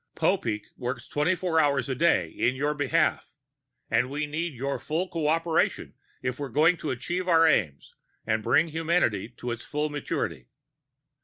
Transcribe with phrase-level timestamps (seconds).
[0.15, 3.27] Popeek works twenty four hours a day in your behalf,
[3.87, 5.93] but we need your full cooperation
[6.23, 7.93] if we're going to achieve our aims
[8.25, 10.47] and bring humanity to its full maturity.